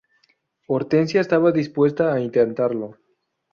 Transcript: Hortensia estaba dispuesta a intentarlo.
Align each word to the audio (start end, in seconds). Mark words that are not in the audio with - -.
Hortensia 0.65 1.21
estaba 1.21 1.51
dispuesta 1.51 2.11
a 2.11 2.19
intentarlo. 2.21 2.97